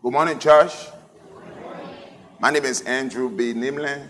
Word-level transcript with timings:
Good 0.00 0.12
morning, 0.12 0.38
church. 0.38 0.72
My 2.38 2.52
name 2.52 2.64
is 2.64 2.82
Andrew 2.82 3.28
B. 3.28 3.52
Nimely. 3.52 4.00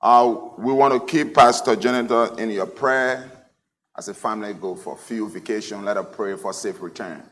Uh, 0.00 0.34
we 0.56 0.72
want 0.72 0.94
to 0.94 1.00
keep 1.06 1.34
Pastor 1.34 1.76
Jonathan 1.76 2.38
in 2.38 2.48
your 2.48 2.64
prayer 2.64 3.30
as 3.98 4.08
a 4.08 4.14
family 4.14 4.54
go 4.54 4.74
for 4.74 4.94
a 4.94 4.96
few 4.96 5.28
vacation. 5.28 5.84
Let 5.84 5.98
us 5.98 6.06
pray 6.10 6.36
for 6.36 6.54
safe 6.54 6.80
return. 6.80 7.22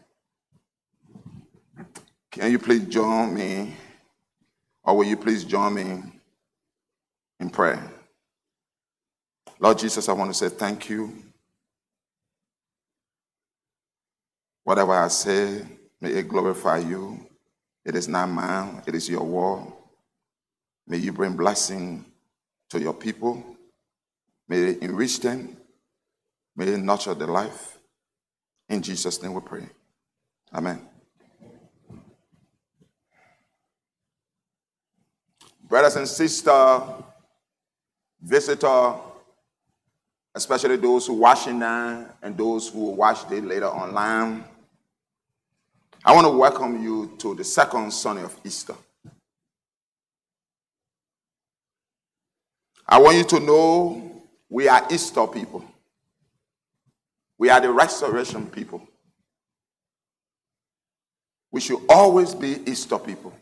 Can 2.30 2.52
you 2.52 2.58
please 2.58 2.84
join 2.88 3.34
me, 3.34 3.74
or 4.82 4.98
will 4.98 5.06
you 5.06 5.16
please 5.16 5.44
join 5.44 5.72
me 5.72 6.02
in 7.40 7.48
prayer? 7.48 7.90
Lord 9.58 9.78
Jesus, 9.78 10.10
I 10.10 10.12
want 10.12 10.30
to 10.30 10.34
say 10.34 10.50
thank 10.50 10.90
you. 10.90 11.10
Whatever 14.64 14.92
I 14.92 15.08
say, 15.08 15.62
may 16.00 16.10
it 16.10 16.28
glorify 16.28 16.78
you. 16.78 17.26
It 17.84 17.94
is 17.94 18.08
not 18.08 18.28
mine, 18.28 18.82
it 18.86 18.94
is 18.94 19.08
your 19.08 19.24
word. 19.24 19.72
May 20.86 20.98
you 20.98 21.12
bring 21.12 21.34
blessing 21.34 22.04
to 22.70 22.80
your 22.80 22.94
people. 22.94 23.42
May 24.48 24.70
it 24.70 24.82
enrich 24.82 25.20
them. 25.20 25.56
May 26.56 26.68
it 26.68 26.78
nurture 26.78 27.14
their 27.14 27.28
life. 27.28 27.78
In 28.68 28.82
Jesus' 28.82 29.22
name 29.22 29.34
we 29.34 29.40
pray. 29.40 29.66
Amen. 30.52 30.80
Brothers 35.66 35.96
and 35.96 36.06
sisters, 36.06 36.80
visitor, 38.20 38.94
especially 40.34 40.76
those 40.76 41.06
who 41.06 41.14
watching 41.14 41.58
now 41.58 42.06
and 42.22 42.36
those 42.36 42.68
who 42.68 42.80
will 42.80 42.96
watch 42.96 43.30
it 43.30 43.44
later 43.44 43.66
online. 43.66 44.44
I 46.06 46.12
want 46.12 46.26
to 46.26 46.36
welcome 46.36 46.82
you 46.82 47.14
to 47.18 47.34
the 47.34 47.44
second 47.44 47.90
Sunday 47.90 48.24
of 48.24 48.36
Easter. 48.44 48.74
I 52.86 52.98
want 52.98 53.16
you 53.16 53.24
to 53.24 53.40
know 53.40 54.22
we 54.50 54.68
are 54.68 54.86
Easter 54.90 55.26
people. 55.26 55.64
We 57.38 57.48
are 57.48 57.58
the 57.58 57.70
restoration 57.70 58.46
people. 58.46 58.86
We 61.50 61.62
should 61.62 61.80
always 61.88 62.34
be 62.34 62.58
Easter 62.66 62.98
people. 62.98 63.32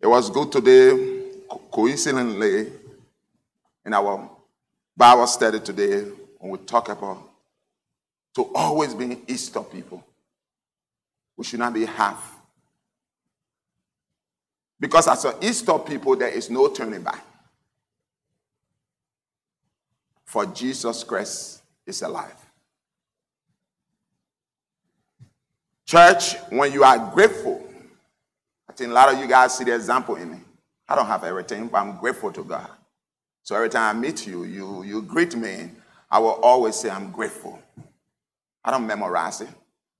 It 0.00 0.06
was 0.06 0.30
good 0.30 0.50
today, 0.50 1.28
coincidentally, 1.70 2.72
in 3.84 3.92
our 3.92 4.30
Bible 4.96 5.26
study 5.26 5.60
today, 5.60 6.04
when 6.38 6.52
we 6.52 6.58
talk 6.58 6.88
about 6.88 7.28
to 8.34 8.50
always 8.54 8.94
be 8.94 9.18
Easter 9.28 9.60
people. 9.60 10.02
We 11.36 11.44
should 11.44 11.58
not 11.58 11.74
be 11.74 11.84
half. 11.84 12.38
Because 14.78 15.06
as 15.06 15.24
an 15.24 15.34
Easter 15.40 15.78
people, 15.78 16.16
there 16.16 16.28
is 16.28 16.50
no 16.50 16.68
turning 16.68 17.02
back. 17.02 17.24
For 20.24 20.46
Jesus 20.46 21.04
Christ 21.04 21.62
is 21.86 22.02
alive. 22.02 22.34
Church, 25.84 26.36
when 26.50 26.72
you 26.72 26.84
are 26.84 27.10
grateful, 27.12 27.62
I 28.68 28.72
think 28.72 28.90
a 28.90 28.94
lot 28.94 29.12
of 29.12 29.20
you 29.20 29.26
guys 29.28 29.56
see 29.56 29.64
the 29.64 29.74
example 29.74 30.16
in 30.16 30.32
me. 30.32 30.38
I 30.88 30.94
don't 30.94 31.06
have 31.06 31.22
everything, 31.24 31.68
but 31.68 31.78
I'm 31.78 31.98
grateful 31.98 32.32
to 32.32 32.42
God. 32.42 32.68
So 33.42 33.54
every 33.54 33.68
time 33.68 33.96
I 33.96 34.00
meet 34.00 34.26
you, 34.26 34.44
you, 34.44 34.82
you 34.82 35.02
greet 35.02 35.36
me, 35.36 35.70
I 36.10 36.18
will 36.18 36.40
always 36.42 36.76
say 36.76 36.90
I'm 36.90 37.10
grateful. 37.10 37.60
I 38.64 38.70
don't 38.70 38.86
memorize 38.86 39.40
it. 39.40 39.48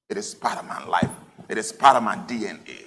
It 0.08 0.16
is 0.16 0.34
part 0.34 0.58
of 0.58 0.66
my 0.66 0.84
life. 0.86 1.10
It 1.48 1.58
is 1.58 1.72
part 1.72 1.96
of 1.96 2.02
my 2.02 2.16
DNA. 2.16 2.84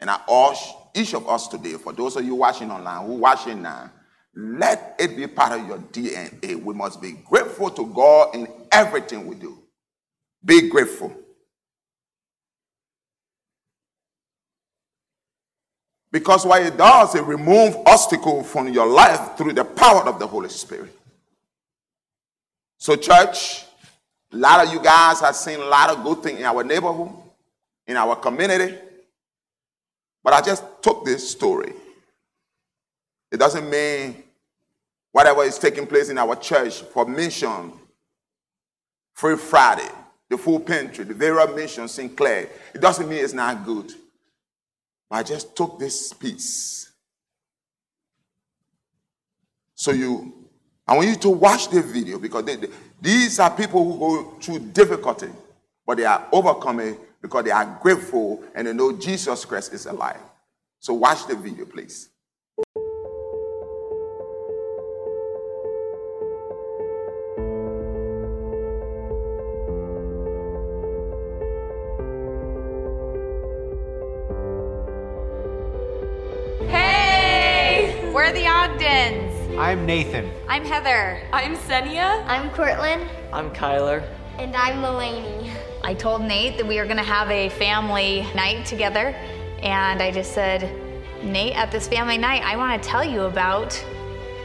And 0.00 0.10
I 0.10 0.20
urge 0.30 0.58
each 0.94 1.14
of 1.14 1.28
us 1.28 1.48
today, 1.48 1.72
for 1.72 1.92
those 1.92 2.16
of 2.16 2.24
you 2.24 2.34
watching 2.34 2.70
online, 2.70 3.06
who 3.06 3.14
watching 3.14 3.62
now, 3.62 3.90
let 4.36 4.96
it 4.98 5.16
be 5.16 5.26
part 5.26 5.58
of 5.58 5.66
your 5.66 5.78
DNA. 5.78 6.62
We 6.62 6.74
must 6.74 7.00
be 7.00 7.12
grateful 7.12 7.70
to 7.70 7.86
God 7.86 8.34
in 8.34 8.48
everything 8.70 9.26
we 9.26 9.36
do. 9.36 9.58
Be 10.44 10.68
grateful. 10.68 11.12
Because 16.10 16.46
what 16.46 16.62
it 16.62 16.76
does, 16.76 17.16
it 17.16 17.24
removes 17.24 17.76
obstacles 17.86 18.48
from 18.48 18.72
your 18.72 18.86
life 18.86 19.36
through 19.36 19.52
the 19.52 19.64
power 19.64 20.02
of 20.08 20.20
the 20.20 20.26
Holy 20.26 20.48
Spirit. 20.48 20.96
So, 22.78 22.94
church, 22.94 23.64
a 24.32 24.36
lot 24.36 24.64
of 24.64 24.72
you 24.72 24.80
guys 24.80 25.20
have 25.20 25.34
seen 25.34 25.58
a 25.58 25.64
lot 25.64 25.90
of 25.90 26.04
good 26.04 26.22
things 26.22 26.38
in 26.38 26.44
our 26.44 26.62
neighborhood, 26.62 27.10
in 27.86 27.96
our 27.96 28.16
community. 28.16 28.76
But 30.22 30.32
I 30.32 30.40
just 30.40 30.64
took 30.82 31.04
this 31.04 31.30
story. 31.30 31.72
It 33.30 33.38
doesn't 33.38 33.68
mean 33.68 34.22
whatever 35.12 35.42
is 35.42 35.58
taking 35.58 35.86
place 35.86 36.08
in 36.08 36.18
our 36.18 36.36
church 36.36 36.80
for 36.80 37.06
mission, 37.06 37.72
Free 39.12 39.36
Friday, 39.36 39.88
the 40.28 40.38
full 40.38 40.60
Pantry, 40.60 41.04
the 41.04 41.14
Vera 41.14 41.52
Mission, 41.54 41.86
Sinclair, 41.86 42.48
it 42.74 42.80
doesn't 42.80 43.08
mean 43.08 43.22
it's 43.22 43.32
not 43.32 43.64
good. 43.64 43.92
I 45.10 45.22
just 45.22 45.54
took 45.54 45.78
this 45.78 46.12
piece. 46.12 46.90
So 49.74 49.92
you, 49.92 50.32
I 50.86 50.96
want 50.96 51.08
you 51.08 51.16
to 51.16 51.28
watch 51.28 51.68
the 51.68 51.82
video 51.82 52.18
because 52.18 52.44
they, 52.44 52.56
they, 52.56 52.68
these 53.00 53.38
are 53.38 53.50
people 53.50 53.84
who 53.84 53.98
go 53.98 54.30
through 54.40 54.58
difficulty, 54.70 55.28
but 55.86 55.98
they 55.98 56.04
are 56.04 56.26
overcoming 56.32 56.96
because 57.24 57.42
they 57.42 57.50
are 57.50 57.78
grateful 57.80 58.44
and 58.54 58.66
they 58.66 58.72
know 58.74 58.92
Jesus 58.92 59.46
Christ 59.46 59.72
is 59.72 59.86
alive. 59.86 60.20
So 60.78 60.92
watch 60.92 61.26
the 61.26 61.34
video, 61.34 61.64
please. 61.64 62.10
Hey! 76.68 78.12
We're 78.12 78.34
the 78.34 78.46
Ogdens. 78.46 79.32
I'm 79.58 79.86
Nathan. 79.86 80.30
I'm 80.46 80.66
Heather. 80.66 81.22
I'm 81.32 81.56
Senia. 81.56 82.22
I'm 82.26 82.50
Cortland. 82.50 83.08
I'm 83.32 83.50
Kyler. 83.52 84.06
And 84.36 84.54
I'm 84.54 84.82
Mulaney. 84.82 85.63
I 85.84 85.92
told 85.92 86.22
Nate 86.22 86.56
that 86.56 86.66
we 86.66 86.78
were 86.78 86.86
going 86.86 86.96
to 86.96 87.02
have 87.02 87.30
a 87.30 87.50
family 87.50 88.26
night 88.34 88.64
together, 88.64 89.14
and 89.62 90.00
I 90.00 90.10
just 90.10 90.32
said, 90.32 90.74
Nate, 91.22 91.54
at 91.54 91.70
this 91.70 91.86
family 91.86 92.16
night, 92.16 92.42
I 92.42 92.56
want 92.56 92.82
to 92.82 92.88
tell 92.88 93.04
you 93.04 93.24
about 93.24 93.78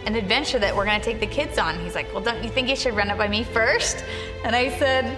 an 0.06 0.16
adventure 0.16 0.60
that 0.60 0.76
we're 0.76 0.84
going 0.84 1.00
to 1.00 1.06
take 1.06 1.22
the 1.22 1.28
kids 1.28 1.58
on. 1.58 1.80
He's 1.80 1.96
like, 1.96 2.14
Well, 2.14 2.22
don't 2.22 2.44
you 2.44 2.50
think 2.50 2.68
you 2.68 2.76
should 2.76 2.94
run 2.94 3.10
it 3.10 3.18
by 3.18 3.30
me 3.30 3.46
first? 3.46 4.04
And 4.44 4.54
I 4.54 4.78
said, 4.80 5.18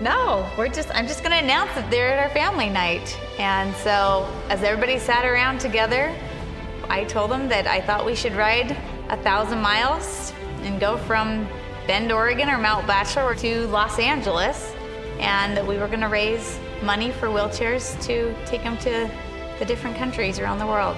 No, 0.00 0.50
we're 0.58 0.66
just, 0.66 0.92
I'm 0.96 1.06
just 1.06 1.22
going 1.22 1.30
to 1.30 1.44
announce 1.44 1.72
that 1.76 1.88
they're 1.92 2.12
at 2.12 2.18
our 2.18 2.34
family 2.34 2.68
night. 2.68 3.16
And 3.38 3.72
so, 3.76 4.28
as 4.48 4.64
everybody 4.64 4.98
sat 4.98 5.24
around 5.24 5.60
together, 5.60 6.12
I 6.88 7.04
told 7.04 7.30
them 7.30 7.48
that 7.50 7.68
I 7.68 7.80
thought 7.80 8.04
we 8.04 8.16
should 8.16 8.34
ride 8.34 8.76
a 9.10 9.16
thousand 9.18 9.62
miles 9.62 10.32
and 10.62 10.80
go 10.80 10.96
from 10.96 11.46
Bend, 11.86 12.10
Oregon 12.10 12.48
or 12.48 12.58
Mount 12.58 12.84
Bachelor 12.88 13.36
to 13.36 13.68
Los 13.68 14.00
Angeles, 14.00 14.74
and 15.22 15.56
that 15.56 15.66
we 15.66 15.78
were 15.78 15.86
going 15.86 16.00
to 16.00 16.08
raise 16.08 16.58
money 16.82 17.10
for 17.10 17.28
wheelchairs 17.28 17.98
to 18.04 18.34
take 18.44 18.62
them 18.62 18.76
to 18.78 19.08
the 19.58 19.64
different 19.64 19.96
countries 19.96 20.38
around 20.38 20.58
the 20.58 20.66
world. 20.66 20.96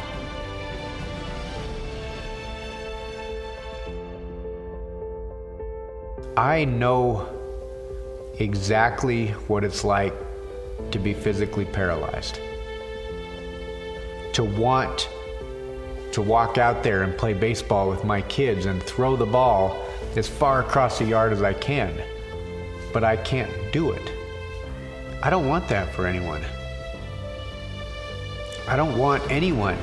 I 6.37 6.65
know 6.65 7.29
exactly 8.41 9.29
what 9.47 9.63
it's 9.63 9.84
like 9.84 10.15
to 10.91 10.98
be 10.98 11.15
physically 11.15 11.65
paralyzed. 11.65 12.41
To 14.33 14.43
want 14.43 15.09
to 16.10 16.22
walk 16.22 16.59
out 16.59 16.83
there 16.83 17.03
and 17.03 17.16
play 17.16 17.34
baseball 17.34 17.89
with 17.89 18.04
my 18.04 18.22
kids 18.22 18.66
and 18.66 18.83
throw 18.83 19.16
the 19.16 19.27
ball 19.27 19.77
as 20.16 20.28
far 20.28 20.60
across 20.60 20.98
the 20.98 21.04
yard 21.04 21.33
as 21.33 21.43
I 21.43 21.53
can. 21.53 21.95
But 22.93 23.04
I 23.04 23.16
can't 23.16 23.53
do 23.72 23.93
it. 23.93 24.23
I 25.24 25.30
don't 25.30 25.48
want 25.48 25.66
that 25.68 25.88
for 25.94 26.06
anyone. 26.06 26.42
I 28.68 28.76
don't 28.76 28.98
want 28.98 29.22
anyone 29.30 29.78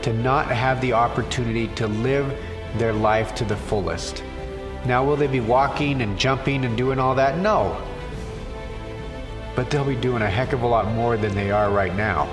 to 0.00 0.14
not 0.14 0.46
have 0.46 0.80
the 0.80 0.94
opportunity 0.94 1.68
to 1.74 1.86
live 1.86 2.34
their 2.78 2.94
life 2.94 3.34
to 3.34 3.44
the 3.44 3.54
fullest. 3.54 4.24
Now, 4.86 5.04
will 5.04 5.16
they 5.16 5.26
be 5.26 5.40
walking 5.40 6.00
and 6.00 6.18
jumping 6.18 6.64
and 6.64 6.74
doing 6.74 6.98
all 6.98 7.14
that? 7.16 7.36
No. 7.36 7.78
But 9.54 9.68
they'll 9.68 9.84
be 9.84 9.94
doing 9.94 10.22
a 10.22 10.30
heck 10.30 10.54
of 10.54 10.62
a 10.62 10.66
lot 10.66 10.90
more 10.94 11.18
than 11.18 11.34
they 11.34 11.50
are 11.50 11.70
right 11.70 11.94
now. 11.94 12.24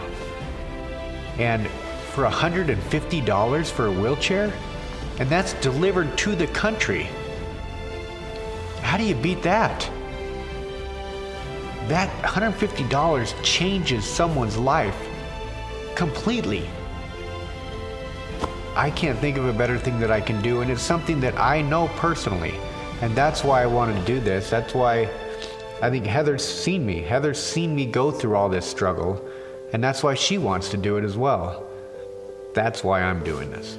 And 1.38 1.68
for 2.14 2.24
$150 2.24 3.70
for 3.70 3.88
a 3.88 3.92
wheelchair? 3.92 4.54
And 5.20 5.28
that's 5.28 5.52
delivered 5.56 6.18
to 6.20 6.38
the 6.38 6.48
country. 6.48 7.10
How 8.82 8.96
do 8.96 9.04
you 9.04 9.16
beat 9.16 9.44
that? 9.44 9.92
That 11.88 12.10
$150 12.24 13.44
changes 13.44 14.06
someone's 14.06 14.58
life 14.58 14.98
completely. 15.96 16.68
I 18.76 18.92
can't 18.92 19.18
think 19.20 19.38
of 19.38 19.46
a 19.46 19.54
better 19.54 19.78
thing 19.78 20.00
that 20.00 20.12
I 20.12 20.20
can 20.20 20.42
do, 20.42 20.62
and 20.62 20.70
it's 20.70 20.82
something 20.82 21.20
that 21.22 21.40
I 21.40 21.62
know 21.62 21.88
personally. 21.96 22.56
And 23.02 23.16
that's 23.16 23.44
why 23.44 23.62
I 23.62 23.66
wanted 23.68 24.00
to 24.00 24.06
do 24.06 24.20
this. 24.20 24.50
That's 24.50 24.74
why 24.74 25.10
I 25.82 25.90
think 25.90 26.06
Heather's 26.06 26.44
seen 26.44 26.86
me. 26.86 27.02
Heather's 27.02 27.42
seen 27.42 27.76
me 27.76 27.86
go 27.86 28.12
through 28.12 28.36
all 28.36 28.50
this 28.50 28.66
struggle, 28.66 29.24
and 29.74 29.84
that's 29.84 30.04
why 30.04 30.14
she 30.14 30.38
wants 30.38 30.70
to 30.70 30.78
do 30.78 30.98
it 30.98 31.04
as 31.04 31.16
well. 31.16 31.66
That's 32.54 32.84
why 32.84 33.02
I'm 33.02 33.24
doing 33.24 33.52
this. 33.52 33.78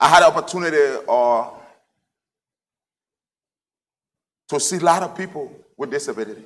I 0.00 0.08
had 0.08 0.22
opportunity 0.22 1.04
uh, 1.06 1.50
to 4.48 4.58
see 4.58 4.76
a 4.76 4.80
lot 4.80 5.02
of 5.02 5.14
people 5.14 5.54
with 5.76 5.90
disability. 5.90 6.42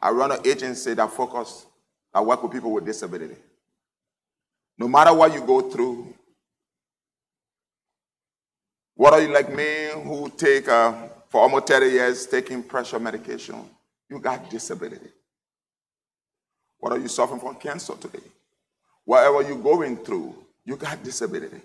I 0.00 0.10
run 0.10 0.32
an 0.32 0.38
agency 0.46 0.94
that 0.94 1.10
focus, 1.10 1.66
I 2.14 2.22
work 2.22 2.42
with 2.42 2.52
people 2.52 2.72
with 2.72 2.86
disability. 2.86 3.36
No 4.78 4.88
matter 4.88 5.12
what 5.12 5.34
you 5.34 5.42
go 5.42 5.70
through, 5.70 6.14
what 8.94 9.12
are 9.12 9.20
you 9.20 9.28
like 9.28 9.54
me 9.54 9.90
who 10.02 10.30
take 10.34 10.66
uh, 10.68 10.94
for 11.28 11.42
almost 11.42 11.66
30 11.68 11.86
years 11.88 12.26
taking 12.26 12.62
pressure 12.62 12.98
medication? 12.98 13.56
You 14.08 14.18
got 14.18 14.48
disability. 14.48 15.10
What 16.78 16.92
are 16.92 16.98
you 16.98 17.08
suffering 17.08 17.40
from 17.40 17.56
cancer 17.56 17.94
today? 18.00 18.24
Whatever 19.04 19.42
you're 19.42 19.58
going 19.58 19.98
through, 19.98 20.34
you 20.64 20.76
got 20.76 21.02
disability. 21.02 21.60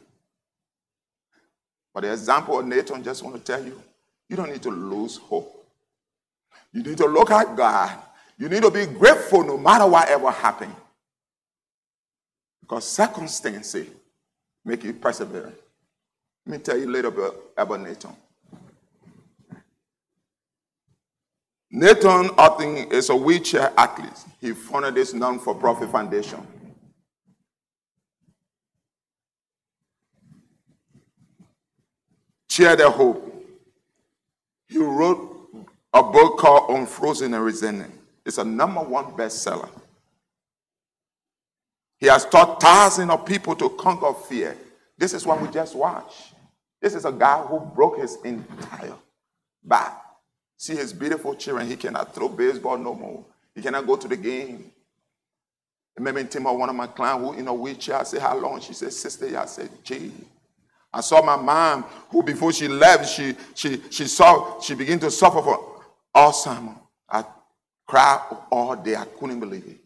But 1.93 2.01
the 2.01 2.13
example 2.13 2.59
of 2.59 2.65
Nathan 2.65 3.03
just 3.03 3.23
want 3.23 3.35
to 3.35 3.41
tell 3.41 3.63
you, 3.63 3.81
you 4.29 4.35
don't 4.35 4.49
need 4.49 4.61
to 4.63 4.71
lose 4.71 5.17
hope. 5.17 5.65
You 6.71 6.83
need 6.83 6.97
to 6.97 7.05
look 7.05 7.31
at 7.31 7.55
God. 7.55 7.97
You 8.37 8.47
need 8.49 8.63
to 8.63 8.71
be 8.71 8.85
grateful 8.85 9.43
no 9.43 9.57
matter 9.57 9.85
whatever 9.85 10.31
happens. 10.31 10.73
Because 12.61 12.87
circumstances 12.87 13.87
make 14.63 14.83
you 14.83 14.93
persevere. 14.93 15.51
Let 16.45 16.57
me 16.57 16.63
tell 16.63 16.77
you 16.77 16.87
a 16.87 16.91
little 16.91 17.11
bit 17.11 17.33
about 17.57 17.81
Nathan. 17.81 18.15
Nathan 21.69 22.29
Ogden 22.37 22.91
is 22.91 23.09
a 23.09 23.15
wheelchair 23.15 23.71
athlete. 23.77 24.25
He 24.39 24.53
founded 24.53 24.95
this 24.95 25.13
non-for-profit 25.13 25.89
foundation. 25.89 26.45
Share 32.51 32.75
the 32.75 32.91
hope. 32.91 33.33
He 34.67 34.77
wrote 34.77 35.47
a 35.93 36.03
book 36.03 36.37
called 36.37 36.77
Unfrozen 36.77 37.33
and 37.33 37.45
Resentment. 37.45 37.93
It's 38.25 38.39
a 38.39 38.43
number 38.43 38.81
one 38.81 39.05
bestseller. 39.13 39.69
He 41.97 42.07
has 42.07 42.25
taught 42.25 42.61
thousands 42.61 43.09
of 43.09 43.25
people 43.25 43.55
to 43.55 43.69
conquer 43.69 44.13
fear. 44.27 44.57
This 44.97 45.13
is 45.13 45.25
what 45.25 45.41
we 45.41 45.47
just 45.47 45.77
watched. 45.77 46.33
This 46.81 46.93
is 46.93 47.05
a 47.05 47.11
guy 47.13 47.41
who 47.41 47.61
broke 47.61 47.99
his 47.99 48.17
entire 48.25 48.95
back. 49.63 50.03
See 50.57 50.75
his 50.75 50.91
beautiful 50.91 51.35
children. 51.35 51.67
He 51.67 51.77
cannot 51.77 52.13
throw 52.13 52.27
baseball 52.27 52.77
no 52.77 52.93
more. 52.93 53.23
He 53.55 53.61
cannot 53.61 53.87
go 53.87 53.95
to 53.95 54.09
the 54.09 54.17
game. 54.17 54.69
Remember 55.95 56.21
Tim, 56.25 56.43
one 56.43 56.67
of 56.67 56.75
my 56.75 56.87
clients 56.87 57.25
who 57.25 57.31
in 57.31 57.47
a 57.47 57.53
wheelchair. 57.53 57.95
I 57.95 58.03
said, 58.03 58.19
How 58.19 58.37
long? 58.37 58.59
She 58.59 58.73
said, 58.73 58.91
Sister. 58.91 59.39
I 59.39 59.45
said, 59.45 59.69
Gee. 59.85 60.11
I 60.93 61.01
saw 61.01 61.21
my 61.21 61.37
mom, 61.37 61.83
who 62.09 62.21
before 62.21 62.51
she 62.51 62.67
left, 62.67 63.09
she 63.09 63.35
she 63.53 63.81
she 63.89 64.05
saw 64.07 64.59
she 64.59 64.75
began 64.75 64.99
to 64.99 65.11
suffer 65.11 65.41
from 65.41 65.59
Alzheimer's. 66.15 66.77
I 67.09 67.23
cried 67.87 68.19
all 68.51 68.75
day. 68.75 68.95
I 68.95 69.05
couldn't 69.05 69.39
believe 69.39 69.65
it. 69.67 69.77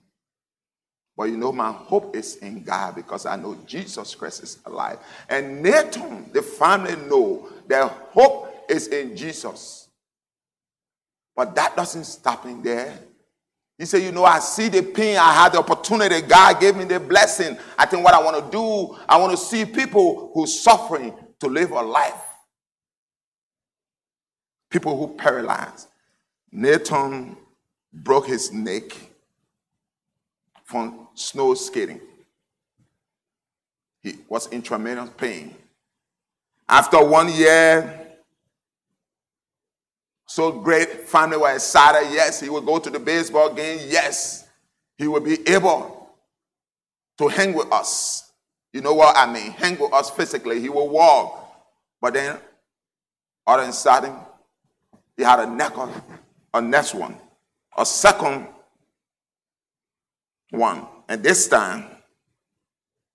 But 1.18 1.26
you 1.26 1.38
know, 1.38 1.52
my 1.52 1.72
hope 1.72 2.16
is 2.16 2.38
in 2.38 2.64
God 2.64 2.96
because 2.96 3.26
I 3.26 3.36
know 3.36 3.58
Jesus 3.66 4.16
Christ 4.16 4.44
is 4.44 4.60
alive. 4.66 5.00
And 5.30 5.62
Nathan, 5.62 6.30
the 6.34 6.42
family 6.42 6.96
know 7.08 7.50
their 7.68 7.88
hope 7.88 8.66
is 8.70 8.88
in 8.88 9.16
Jesus. 9.16 9.88
But 11.36 11.56
that 11.56 11.76
doesn't 11.76 12.06
stop 12.06 12.46
in 12.46 12.62
there. 12.62 13.00
He 13.78 13.86
said, 13.86 14.04
You 14.04 14.12
know, 14.12 14.26
I 14.26 14.40
see 14.40 14.70
the 14.70 14.82
pain. 14.82 15.18
I 15.18 15.34
had 15.34 15.54
the 15.54 15.60
opportunity. 15.60 16.22
God 16.22 16.60
gave 16.60 16.76
me 16.76 16.86
the 16.86 17.00
blessing. 17.00 17.58
I 17.78 17.86
think 17.86 18.04
what 18.04 18.14
I 18.14 18.24
want 18.24 18.44
to 18.44 18.52
do, 18.52 18.98
I 19.08 19.18
want 19.18 19.32
to 19.32 19.38
see 19.38 19.66
people 19.66 20.32
who 20.34 20.48
suffering 20.48 21.14
to 21.40 21.48
live 21.48 21.72
a 21.72 21.82
life. 21.82 22.14
People 24.70 24.98
who 24.98 25.16
paralyzed. 25.16 25.88
Nathan 26.52 27.36
broke 27.94 28.28
his 28.28 28.52
neck 28.52 28.84
from 30.64 31.08
snow 31.14 31.54
skating. 31.54 32.02
He 34.02 34.18
was 34.30 34.48
in 34.48 34.62
tremendous 34.62 35.10
pain. 35.18 35.56
After 36.68 37.04
one 37.04 37.32
year, 37.34 38.05
so 40.36 40.52
great. 40.52 41.08
Family 41.08 41.38
were 41.38 41.54
excited. 41.54 42.12
Yes, 42.12 42.42
he 42.42 42.50
would 42.50 42.66
go 42.66 42.78
to 42.78 42.90
the 42.90 43.00
baseball 43.00 43.54
game. 43.54 43.80
Yes, 43.88 44.46
he 44.98 45.08
would 45.08 45.24
be 45.24 45.48
able 45.48 46.10
to 47.18 47.30
hang 47.30 47.54
with 47.54 47.72
us. 47.72 48.34
You 48.74 48.82
know 48.82 48.94
what 48.96 49.16
I 49.16 49.32
mean? 49.32 49.52
Hang 49.52 49.80
with 49.80 49.94
us 49.94 50.10
physically. 50.10 50.60
He 50.60 50.68
will 50.68 50.90
walk. 50.90 51.56
But 52.02 52.16
then, 52.16 52.38
all 53.48 53.62
of 53.62 53.70
a 53.70 53.72
sudden, 53.72 54.14
he 55.16 55.24
had 55.24 55.40
a 55.40 55.50
neck 55.50 55.78
on 55.78 55.94
a 56.54 56.62
next 56.62 56.94
one, 56.96 57.16
a 57.78 57.86
second 57.86 58.46
one. 60.50 60.86
And 61.08 61.24
this 61.24 61.48
time, 61.48 61.86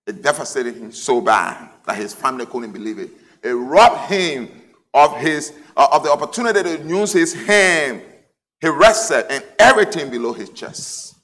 it 0.07 0.23
devastated 0.23 0.75
him 0.75 0.91
so 0.91 1.21
bad 1.21 1.69
that 1.85 1.99
his 1.99 2.15
family 2.15 2.47
couldn't 2.47 2.73
believe 2.73 2.99
it. 2.99 3.11
It 3.43 3.51
robbed 3.51 4.11
him 4.11 4.60
of 4.95 5.17
his 5.19 5.53
uh, 5.77 5.89
of 5.93 6.03
the 6.03 6.11
opportunity 6.11 6.63
to 6.63 6.83
use 6.87 7.13
his 7.13 7.33
hand. 7.33 8.03
He 8.61 8.69
rested 8.69 9.27
and 9.31 9.45
everything 9.59 10.11
below 10.11 10.33
his 10.33 10.51
chest. 10.51 11.17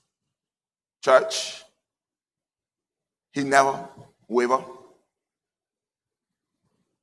Church, 1.05 1.63
he 3.33 3.45
never 3.45 3.87
wavered. 4.29 4.65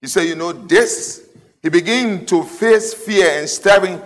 He 0.02 0.08
said, 0.08 0.24
you 0.24 0.36
know, 0.36 0.52
this, 0.52 1.30
he 1.62 1.70
began 1.70 2.26
to 2.26 2.44
face 2.44 2.94
fear 2.94 3.40
and 3.40 3.48
staring 3.48 4.02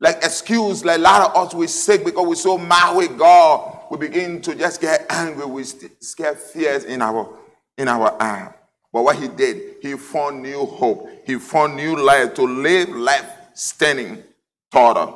like 0.00 0.16
excuse, 0.16 0.84
like 0.84 0.98
a 0.98 1.02
lot 1.02 1.30
of 1.30 1.46
us 1.46 1.54
we 1.54 1.66
sick 1.66 2.04
because 2.04 2.26
we're 2.26 2.34
so 2.34 2.58
mad 2.58 2.94
with 2.96 3.16
God. 3.18 3.80
We 3.90 3.96
begin 3.96 4.40
to 4.42 4.54
just 4.54 4.80
get 4.80 5.06
angry. 5.08 5.46
We 5.46 5.64
scare 5.64 6.34
fears 6.34 6.84
in 6.84 7.00
our 7.00 7.28
in 7.78 7.88
our 7.88 8.14
eye. 8.22 8.52
But 8.94 9.02
what 9.02 9.16
he 9.16 9.26
did, 9.26 9.78
he 9.82 9.96
found 9.96 10.40
new 10.40 10.64
hope. 10.64 11.10
He 11.26 11.34
found 11.34 11.74
new 11.74 12.00
life 12.00 12.32
to 12.34 12.42
live 12.42 12.90
life 12.90 13.28
standing 13.52 14.22
taller. 14.70 15.12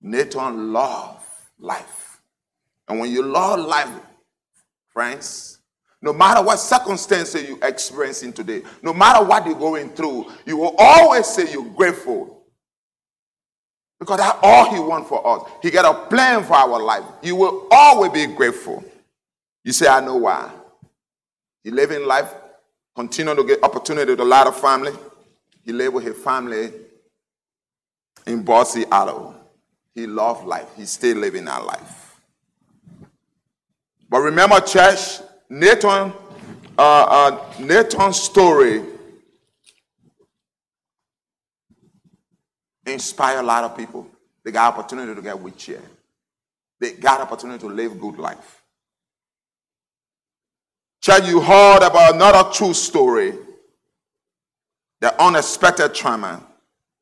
Nathan 0.00 0.72
loved 0.72 1.26
life. 1.58 2.20
And 2.86 3.00
when 3.00 3.10
you 3.10 3.24
love 3.24 3.58
life, 3.58 3.90
friends, 4.92 5.58
no 6.00 6.12
matter 6.12 6.40
what 6.44 6.60
circumstances 6.60 7.42
you're 7.48 7.58
experiencing 7.60 8.32
today, 8.32 8.62
no 8.82 8.94
matter 8.94 9.24
what 9.24 9.44
you're 9.44 9.56
going 9.58 9.90
through, 9.90 10.30
you 10.46 10.56
will 10.56 10.76
always 10.78 11.26
say 11.26 11.50
you're 11.50 11.74
grateful. 11.74 12.44
Because 13.98 14.18
that's 14.18 14.38
all 14.44 14.72
he 14.72 14.78
wants 14.78 15.08
for 15.08 15.26
us. 15.26 15.50
He 15.60 15.72
got 15.72 15.92
a 15.92 16.08
plan 16.08 16.44
for 16.44 16.54
our 16.54 16.80
life. 16.80 17.02
You 17.24 17.34
will 17.34 17.66
always 17.72 18.12
be 18.12 18.26
grateful. 18.26 18.84
You 19.64 19.72
say, 19.72 19.88
I 19.88 19.98
know 19.98 20.18
why. 20.18 20.52
You 21.64 21.72
live 21.72 21.90
in 21.90 22.06
life 22.06 22.32
continue 22.98 23.32
to 23.32 23.44
get 23.44 23.62
opportunity 23.62 24.16
to 24.16 24.22
a 24.24 24.24
lot 24.24 24.48
of 24.48 24.56
family. 24.56 24.90
He 25.64 25.72
lived 25.72 25.94
with 25.94 26.04
his 26.04 26.16
family 26.16 26.72
in 28.26 28.42
Boise, 28.42 28.84
Idaho. 28.86 29.36
He 29.94 30.04
loved 30.04 30.44
life. 30.44 30.66
He's 30.76 30.90
still 30.90 31.16
living 31.16 31.44
that 31.44 31.64
life. 31.64 32.16
But 34.10 34.18
remember, 34.18 34.58
church, 34.58 35.20
Nathan, 35.48 36.12
uh, 36.76 36.82
uh, 36.82 37.44
Nathan's 37.60 38.20
story 38.20 38.82
inspired 42.84 43.42
a 43.42 43.46
lot 43.46 43.62
of 43.62 43.76
people. 43.76 44.08
They 44.42 44.50
got 44.50 44.76
opportunity 44.76 45.14
to 45.14 45.22
get 45.22 45.38
wheelchair. 45.38 45.82
They 46.80 46.94
got 46.94 47.20
opportunity 47.20 47.60
to 47.60 47.68
live 47.68 48.00
good 48.00 48.18
life. 48.18 48.57
Church, 51.00 51.28
you 51.28 51.40
heard 51.40 51.78
about 51.82 52.14
another 52.14 52.50
true 52.50 52.74
story 52.74 53.34
the 55.00 55.22
unexpected 55.22 55.94
trauma, 55.94 56.44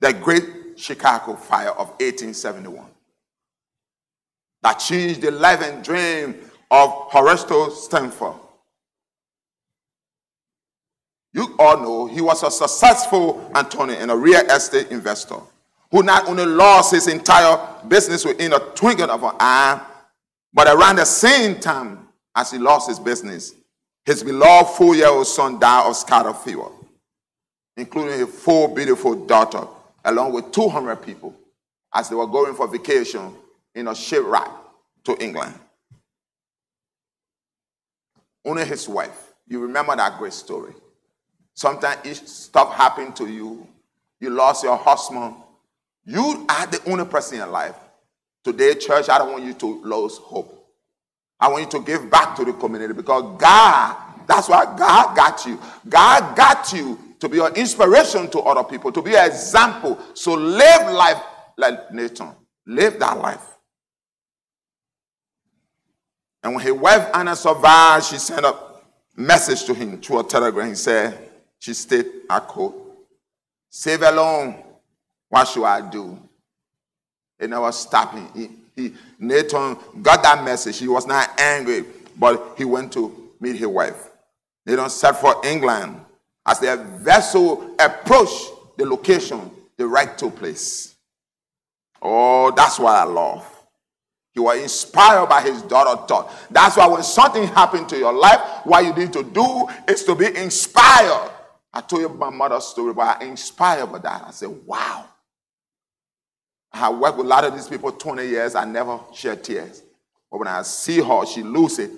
the 0.00 0.12
great 0.12 0.78
Chicago 0.78 1.34
fire 1.34 1.70
of 1.70 1.88
1871 2.00 2.84
that 4.62 4.74
changed 4.74 5.22
the 5.22 5.30
life 5.30 5.62
and 5.62 5.82
dream 5.84 6.34
of 6.70 7.08
Horatio 7.10 7.70
Spafford. 7.70 8.34
You 11.32 11.54
all 11.58 11.78
know 11.80 12.06
he 12.06 12.20
was 12.20 12.42
a 12.42 12.50
successful 12.50 13.50
attorney 13.54 13.94
and 13.94 14.10
a 14.10 14.16
real 14.16 14.40
estate 14.50 14.88
investor 14.88 15.36
who 15.90 16.02
not 16.02 16.28
only 16.28 16.46
lost 16.46 16.92
his 16.92 17.06
entire 17.06 17.58
business 17.86 18.24
within 18.24 18.52
a 18.52 18.58
twinkling 18.74 19.10
of 19.10 19.22
an 19.22 19.36
eye, 19.38 19.80
but 20.52 20.66
around 20.66 20.96
the 20.96 21.04
same 21.04 21.60
time 21.60 22.08
as 22.34 22.50
he 22.50 22.58
lost 22.58 22.88
his 22.88 22.98
business, 22.98 23.54
his 24.06 24.22
beloved 24.22 24.70
four-year-old 24.76 25.26
son 25.26 25.58
died 25.58 25.86
of 25.86 25.96
scarlet 25.96 26.34
fever, 26.34 26.68
including 27.76 28.20
his 28.20 28.28
four 28.28 28.72
beautiful 28.72 29.26
daughter, 29.26 29.66
along 30.04 30.32
with 30.32 30.52
200 30.52 30.96
people, 30.96 31.34
as 31.92 32.08
they 32.08 32.14
were 32.14 32.26
going 32.26 32.54
for 32.54 32.68
vacation 32.68 33.34
in 33.74 33.88
a 33.88 33.94
ship 33.94 34.22
ride 34.24 34.50
to 35.04 35.20
England. 35.22 35.52
Only 38.44 38.64
his 38.64 38.88
wife. 38.88 39.34
You 39.48 39.60
remember 39.60 39.96
that 39.96 40.18
great 40.18 40.32
story. 40.32 40.72
Sometimes 41.54 42.30
stuff 42.30 42.74
happened 42.74 43.16
to 43.16 43.26
you. 43.26 43.66
You 44.20 44.30
lost 44.30 44.62
your 44.62 44.76
husband. 44.76 45.34
You 46.04 46.46
are 46.48 46.66
the 46.68 46.80
only 46.86 47.04
person 47.06 47.40
in 47.40 47.50
life. 47.50 47.74
Today, 48.44 48.74
church, 48.74 49.08
I 49.08 49.18
don't 49.18 49.32
want 49.32 49.44
you 49.44 49.54
to 49.54 49.82
lose 49.82 50.18
hope. 50.18 50.65
I 51.38 51.48
want 51.48 51.64
you 51.64 51.78
to 51.78 51.86
give 51.86 52.10
back 52.10 52.34
to 52.36 52.44
the 52.44 52.52
community 52.52 52.94
because 52.94 53.38
God, 53.38 53.96
that's 54.26 54.48
why 54.48 54.64
God 54.64 55.16
got 55.16 55.44
you. 55.46 55.60
God 55.88 56.36
got 56.36 56.72
you 56.72 56.98
to 57.20 57.28
be 57.28 57.38
an 57.40 57.54
inspiration 57.54 58.30
to 58.30 58.40
other 58.40 58.64
people, 58.64 58.90
to 58.92 59.02
be 59.02 59.14
an 59.14 59.26
example. 59.26 59.98
So 60.14 60.34
live 60.34 60.92
life 60.92 61.22
like 61.56 61.92
Nathan. 61.92 62.32
Live 62.66 62.98
that 62.98 63.18
life. 63.18 63.44
And 66.42 66.54
when 66.54 66.64
his 66.64 66.72
wife 66.72 67.08
Anna 67.14 67.34
survived, 67.36 68.06
she 68.06 68.16
sent 68.16 68.44
a 68.44 68.56
message 69.16 69.64
to 69.64 69.74
him 69.74 70.00
through 70.00 70.20
a 70.20 70.24
telegram. 70.24 70.68
He 70.68 70.74
said, 70.74 71.30
she 71.58 71.74
stayed, 71.74 72.06
I 72.30 72.38
quote, 72.40 72.96
save 73.70 74.02
alone, 74.02 74.62
what 75.28 75.48
should 75.48 75.64
I 75.64 75.88
do? 75.90 76.18
It 77.38 77.50
never 77.50 77.72
stopped 77.72 78.16
him. 78.16 78.65
He, 78.76 78.92
Nathan 79.18 79.76
got 80.02 80.22
that 80.22 80.44
message. 80.44 80.78
He 80.78 80.86
was 80.86 81.06
not 81.06 81.40
angry, 81.40 81.84
but 82.18 82.54
he 82.56 82.64
went 82.64 82.92
to 82.92 83.32
meet 83.40 83.56
his 83.56 83.66
wife. 83.66 84.10
Nathan 84.66 84.90
set 84.90 85.16
for 85.16 85.40
England. 85.44 86.00
As 86.46 86.60
their 86.60 86.76
vessel 86.76 87.74
approached 87.80 88.52
the 88.76 88.86
location, 88.86 89.50
the 89.76 89.86
right 89.86 90.16
to 90.18 90.30
place. 90.30 90.94
Oh, 92.00 92.52
that's 92.52 92.78
what 92.78 92.94
I 92.94 93.04
love. 93.04 93.44
He 94.32 94.40
was 94.40 94.60
inspired 94.60 95.28
by 95.28 95.40
his 95.40 95.62
daughter 95.62 96.00
thought. 96.06 96.32
That's 96.50 96.76
why 96.76 96.86
when 96.86 97.02
something 97.02 97.48
happened 97.48 97.88
to 97.88 97.96
your 97.96 98.12
life, 98.12 98.38
what 98.64 98.84
you 98.84 98.92
need 98.92 99.12
to 99.14 99.22
do 99.24 99.66
is 99.88 100.04
to 100.04 100.14
be 100.14 100.26
inspired. 100.36 101.30
I 101.72 101.80
told 101.80 102.02
you 102.02 102.08
my 102.10 102.30
mother's 102.30 102.66
story, 102.66 102.92
but 102.92 103.20
I 103.20 103.24
inspired 103.24 103.86
by 103.86 103.98
that. 104.00 104.24
I 104.26 104.30
said, 104.30 104.50
wow. 104.66 105.06
I 106.76 106.90
worked 106.90 107.18
with 107.18 107.26
a 107.26 107.28
lot 107.28 107.44
of 107.44 107.54
these 107.54 107.68
people 107.68 107.92
20 107.92 108.26
years. 108.26 108.54
I 108.54 108.64
never 108.64 109.00
shed 109.14 109.42
tears. 109.42 109.82
But 110.30 110.38
when 110.38 110.48
I 110.48 110.62
see 110.62 111.00
her, 111.00 111.26
she 111.26 111.42
lose 111.42 111.78
it. 111.78 111.90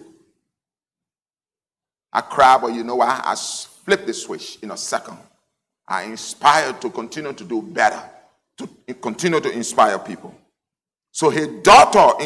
I 2.13 2.21
cry, 2.21 2.59
but 2.59 2.69
you 2.69 2.85
know 2.85 2.97
what? 2.97 3.09
I 3.09 3.35
flip 3.35 4.07
the 4.07 4.15
switch 4.15 4.59
in 4.63 4.71
a 4.71 4.77
second. 4.77 5.19
I 5.87 6.05
inspired 6.05 6.81
to 6.83 6.91
continue 6.91 7.33
to 7.33 7.45
do 7.45 7.63
better, 7.63 8.03
to 8.59 8.69
continue 8.95 9.41
to 9.41 9.51
inspire 9.51 9.99
people. 9.99 10.35
So 11.13 11.31
his 11.31 11.49
daughter, 11.63 12.17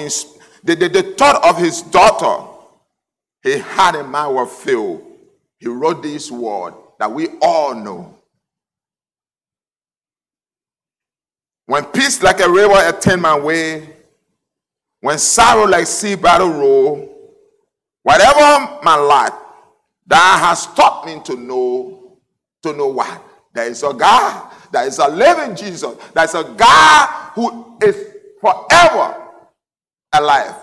the, 0.65 0.75
the, 0.75 0.89
the 0.89 1.03
thought 1.17 1.45
of 1.45 1.59
his 1.59 1.83
daughter, 1.83 2.49
he 3.43 3.59
had 3.59 3.95
in 3.95 4.07
mind 4.07 4.35
were 4.35 4.47
filled. 4.47 5.03
He 5.59 5.69
wrote 5.69 6.03
this 6.03 6.31
word 6.31 6.75
that 6.99 7.11
we 7.11 7.29
all 7.41 7.75
know. 7.75 8.19
When 11.73 11.87
peace 11.87 12.23
like 12.23 12.41
a 12.41 12.51
river 12.51 12.75
attend 12.77 13.23
my 13.23 13.35
way, 13.35 13.89
when 15.01 15.17
sorrow 15.19 15.65
like 15.65 15.87
sea 15.87 16.17
battle 16.17 16.51
roll, 16.51 17.33
whatever 18.03 18.79
my 18.83 18.95
lot, 18.95 19.33
that 20.07 20.45
has 20.45 20.67
taught 20.75 21.07
me 21.07 21.19
to 21.25 21.35
know, 21.35 22.19
to 22.63 22.75
know 22.75 22.89
what? 22.89 23.25
There 23.55 23.71
is 23.71 23.83
a 23.85 23.95
God, 23.95 24.53
there 24.71 24.87
is 24.87 24.99
a 24.99 25.09
living 25.09 25.57
Jesus, 25.57 25.97
there 26.13 26.25
is 26.25 26.35
a 26.35 26.45
God 26.45 27.09
who 27.37 27.79
is 27.83 27.97
forever 28.39 29.29
alive. 30.13 30.57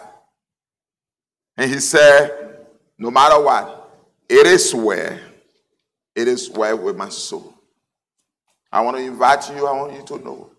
And 1.58 1.72
he 1.72 1.80
said, 1.80 2.68
No 3.00 3.10
matter 3.10 3.42
what, 3.44 3.98
it 4.30 4.46
is 4.46 4.76
where, 4.76 5.20
it 6.16 6.28
is 6.28 6.52
where 6.52 6.76
with 6.76 6.96
my 6.96 7.10
soul. 7.10 7.56
I 8.72 8.82
want 8.82 8.98
to 8.98 9.02
invite 9.02 9.50
you, 9.56 9.66
I 9.66 9.72
want 9.72 9.94
you 9.94 10.06
to 10.06 10.24
know 10.24 10.52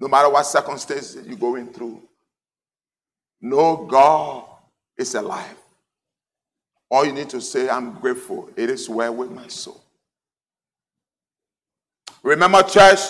no 0.00 0.08
matter 0.08 0.28
what 0.28 0.44
circumstances 0.44 1.26
you're 1.26 1.36
going 1.36 1.72
through, 1.72 2.02
know 3.40 3.86
God 3.86 4.44
is 4.96 5.14
alive. 5.14 5.56
All 6.90 7.04
you 7.04 7.12
need 7.12 7.28
to 7.30 7.40
say, 7.40 7.68
I'm 7.68 7.94
grateful. 7.94 8.50
It 8.56 8.70
is 8.70 8.88
well 8.88 9.14
with 9.14 9.30
my 9.30 9.48
soul. 9.48 9.80
Remember, 12.22 12.62
church, 12.62 13.00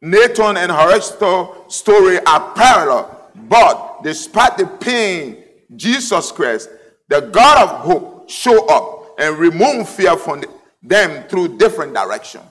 Nathan 0.00 0.56
and 0.56 0.70
Horatio's 0.70 1.74
story 1.74 2.18
are 2.26 2.52
parallel, 2.54 3.30
but 3.48 4.02
despite 4.02 4.58
the 4.58 4.66
pain, 4.66 5.44
Jesus 5.76 6.32
Christ, 6.32 6.68
the 7.08 7.20
God 7.20 7.62
of 7.62 7.80
hope, 7.80 8.30
show 8.30 8.66
up 8.66 9.14
and 9.18 9.38
remove 9.38 9.88
fear 9.88 10.16
from 10.16 10.44
them 10.82 11.28
through 11.28 11.58
different 11.58 11.94
direction. 11.94 12.42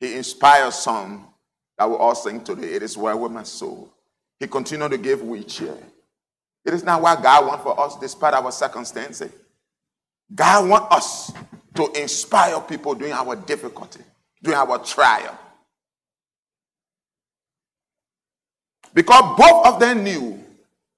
He 0.00 0.14
inspires 0.14 0.76
some 0.76 1.27
that 1.78 1.88
we 1.88 1.96
all 1.96 2.14
sing 2.14 2.42
today. 2.42 2.74
It 2.74 2.82
is 2.82 2.96
well 2.96 3.18
with 3.18 3.32
my 3.32 3.44
soul. 3.44 3.90
He 4.40 4.46
continued 4.46 4.90
to 4.90 4.98
give 4.98 5.22
we 5.22 5.44
cheer. 5.44 5.76
It 6.64 6.74
is 6.74 6.82
not 6.84 7.00
what 7.00 7.22
God 7.22 7.46
wants 7.46 7.62
for 7.62 7.80
us 7.80 7.96
despite 7.98 8.34
our 8.34 8.52
circumstances. 8.52 9.32
God 10.34 10.68
wants 10.68 10.94
us 10.94 11.32
to 11.76 11.90
inspire 12.00 12.60
people 12.60 12.94
during 12.94 13.12
our 13.12 13.36
difficulty, 13.36 14.00
during 14.42 14.58
our 14.58 14.78
trial. 14.84 15.38
Because 18.92 19.36
both 19.38 19.66
of 19.66 19.80
them 19.80 20.02
knew, 20.04 20.42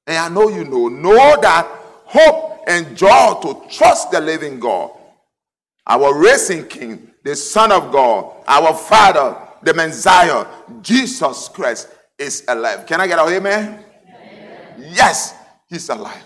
and 0.06 0.16
I 0.16 0.28
know 0.28 0.48
you 0.48 0.64
know, 0.64 0.88
know 0.88 1.40
that 1.40 1.66
hope 2.04 2.64
and 2.66 2.96
joy 2.96 3.38
to 3.42 3.62
trust 3.70 4.10
the 4.10 4.20
living 4.20 4.58
God, 4.58 4.90
our 5.86 6.18
racing 6.18 6.66
king, 6.66 7.10
the 7.22 7.36
Son 7.36 7.70
of 7.70 7.92
God, 7.92 8.32
our 8.46 8.74
Father, 8.74 9.36
the 9.62 9.74
Messiah, 9.74 10.46
Jesus 10.80 11.48
Christ, 11.48 11.88
is 12.18 12.44
alive. 12.48 12.86
Can 12.86 13.00
I 13.00 13.06
get 13.06 13.18
an 13.18 13.32
amen? 13.32 13.84
amen? 14.06 14.92
Yes, 14.92 15.34
he's 15.68 15.88
alive. 15.88 16.22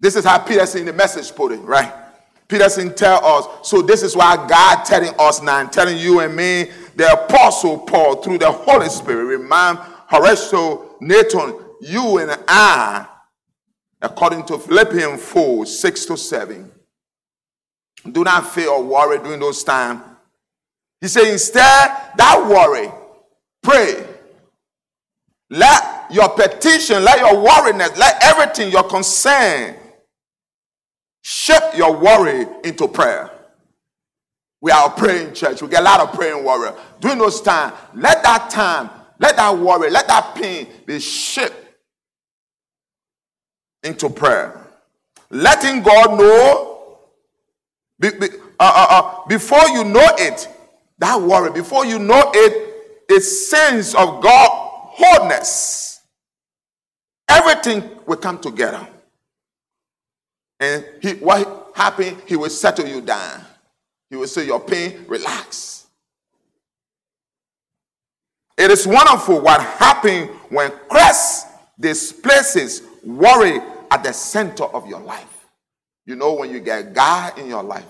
This 0.00 0.16
is 0.16 0.24
how 0.24 0.38
Peterson 0.38 0.80
in 0.80 0.86
the 0.86 0.92
message 0.92 1.34
put 1.34 1.52
it, 1.52 1.60
right? 1.60 1.92
Peterson 2.46 2.94
tell 2.94 3.24
us, 3.24 3.68
so 3.68 3.82
this 3.82 4.02
is 4.02 4.16
why 4.16 4.36
God 4.48 4.84
telling 4.84 5.12
us 5.18 5.42
now, 5.42 5.60
and 5.60 5.70
telling 5.72 5.98
you 5.98 6.20
and 6.20 6.34
me, 6.34 6.70
the 6.96 7.12
apostle 7.12 7.78
Paul, 7.78 8.22
through 8.22 8.38
the 8.38 8.50
Holy 8.50 8.88
Spirit, 8.88 9.24
remind 9.24 9.78
Horatio, 10.06 10.96
Nathan, 11.00 11.58
you 11.82 12.18
and 12.18 12.42
I, 12.48 13.06
according 14.00 14.46
to 14.46 14.58
Philippians 14.58 15.22
4, 15.22 15.66
6 15.66 16.06
to 16.06 16.16
7, 16.16 16.72
do 18.04 18.24
not 18.24 18.52
fear 18.52 18.70
or 18.70 18.82
worry 18.82 19.18
during 19.18 19.40
those 19.40 19.64
times. 19.64 20.02
He 21.00 21.08
said, 21.08 21.30
instead, 21.30 21.62
that 22.16 22.46
worry, 22.48 22.90
pray. 23.62 24.04
Let 25.50 26.12
your 26.12 26.28
petition, 26.30 27.04
let 27.04 27.18
your 27.18 27.42
worriness, 27.42 27.96
let 27.96 28.22
everything, 28.22 28.70
your 28.70 28.84
concern, 28.84 29.76
shape 31.22 31.76
your 31.76 31.96
worry 31.96 32.46
into 32.64 32.88
prayer. 32.88 33.30
We 34.60 34.72
are 34.72 34.88
a 34.88 34.90
praying 34.90 35.34
church. 35.34 35.62
We 35.62 35.68
get 35.68 35.82
a 35.82 35.84
lot 35.84 36.00
of 36.00 36.12
praying 36.12 36.42
warrior. 36.42 36.74
During 37.00 37.18
those 37.18 37.40
times, 37.40 37.74
let 37.94 38.22
that 38.24 38.50
time, 38.50 38.90
let 39.20 39.36
that 39.36 39.56
worry, 39.56 39.90
let 39.90 40.08
that 40.08 40.34
pain 40.34 40.66
be 40.84 40.98
shaped 40.98 41.54
into 43.84 44.10
prayer. 44.10 44.66
Letting 45.30 45.82
God 45.82 46.18
know 46.18 46.67
be, 48.00 48.10
be, 48.10 48.26
uh, 48.26 48.32
uh, 48.60 48.86
uh, 48.90 49.26
before 49.26 49.68
you 49.70 49.84
know 49.84 50.06
it, 50.18 50.48
that 50.98 51.20
worry, 51.20 51.50
before 51.50 51.84
you 51.84 51.98
know 51.98 52.30
it, 52.34 53.10
a 53.10 53.20
sense 53.20 53.94
of 53.94 54.22
God 54.22 54.48
wholeness. 54.98 56.00
Everything 57.28 57.88
will 58.06 58.16
come 58.16 58.38
together. 58.38 58.86
And 60.60 60.84
he, 61.00 61.12
what 61.14 61.72
happened, 61.74 62.16
he 62.26 62.36
will 62.36 62.50
settle 62.50 62.86
you 62.86 63.00
down. 63.00 63.44
He 64.10 64.16
will 64.16 64.26
say, 64.26 64.46
Your 64.46 64.60
pain, 64.60 65.04
relax. 65.06 65.86
It 68.56 68.72
is 68.72 68.86
wonderful 68.86 69.40
what 69.40 69.60
happens 69.62 70.30
when 70.48 70.72
Christ 70.88 71.46
displaces 71.78 72.82
worry 73.04 73.60
at 73.90 74.02
the 74.02 74.12
center 74.12 74.64
of 74.64 74.88
your 74.88 75.00
life. 75.00 75.37
You 76.08 76.16
know, 76.16 76.32
when 76.32 76.50
you 76.50 76.60
get 76.60 76.94
God 76.94 77.38
in 77.38 77.48
your 77.48 77.62
life, 77.62 77.84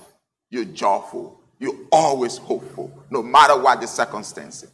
you're 0.50 0.64
joyful. 0.64 1.40
You're 1.60 1.76
always 1.92 2.36
hopeful, 2.36 2.92
no 3.10 3.22
matter 3.22 3.56
what 3.56 3.80
the 3.80 3.86
circumstances. 3.86 4.72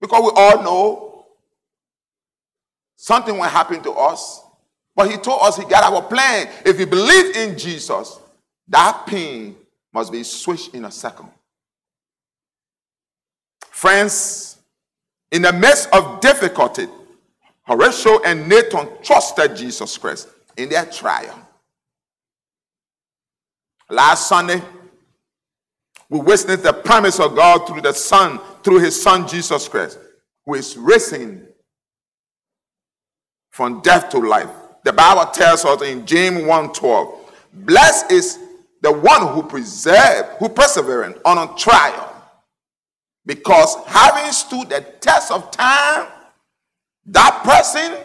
Because 0.00 0.22
we 0.22 0.30
all 0.36 0.62
know 0.62 1.26
something 2.94 3.34
will 3.34 3.42
happen 3.42 3.82
to 3.82 3.90
us. 3.90 4.42
But 4.94 5.10
he 5.10 5.16
told 5.16 5.42
us 5.42 5.56
he 5.56 5.64
got 5.64 5.92
our 5.92 6.00
plan. 6.00 6.48
If 6.64 6.78
you 6.78 6.86
believe 6.86 7.34
in 7.34 7.58
Jesus, 7.58 8.20
that 8.68 9.04
pain 9.04 9.56
must 9.92 10.12
be 10.12 10.22
switched 10.22 10.72
in 10.72 10.84
a 10.84 10.92
second. 10.92 11.28
Friends, 13.70 14.58
in 15.32 15.42
the 15.42 15.52
midst 15.52 15.88
of 15.92 16.20
difficulty, 16.20 16.86
Horatio 17.62 18.20
and 18.24 18.48
Nathan 18.48 18.88
trusted 19.02 19.56
Jesus 19.56 19.98
Christ 19.98 20.28
in 20.56 20.68
their 20.68 20.86
trial. 20.86 21.48
Last 23.90 24.28
Sunday, 24.28 24.62
we 26.08 26.20
witnessed 26.20 26.62
the 26.62 26.72
promise 26.72 27.18
of 27.18 27.34
God 27.34 27.66
through 27.66 27.80
the 27.80 27.92
Son, 27.92 28.40
through 28.62 28.78
His 28.78 29.00
Son 29.00 29.26
Jesus 29.26 29.68
Christ, 29.68 29.98
who 30.46 30.54
is 30.54 30.76
risen 30.76 31.48
from 33.50 33.80
death 33.80 34.08
to 34.10 34.18
life. 34.18 34.48
The 34.84 34.92
Bible 34.92 35.30
tells 35.32 35.64
us 35.64 35.82
in 35.82 36.06
James 36.06 36.42
1:12, 36.42 37.18
blessed 37.52 38.12
is 38.12 38.38
the 38.80 38.92
one 38.92 39.26
who 39.34 39.42
preserve, 39.42 40.26
who 40.38 40.48
persevering 40.48 41.14
on 41.24 41.38
a 41.38 41.54
trial. 41.56 42.06
Because 43.26 43.76
having 43.86 44.32
stood 44.32 44.70
the 44.70 44.80
test 45.00 45.30
of 45.30 45.50
time, 45.50 46.08
that 47.06 47.42
person, 47.44 47.98